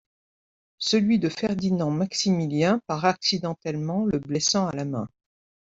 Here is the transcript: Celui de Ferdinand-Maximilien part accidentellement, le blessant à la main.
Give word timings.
Celui 0.79 1.19
de 1.19 1.29
Ferdinand-Maximilien 1.29 2.81
part 2.87 3.05
accidentellement, 3.05 4.03
le 4.05 4.17
blessant 4.17 4.65
à 4.67 4.75
la 4.75 4.83
main. 4.85 5.07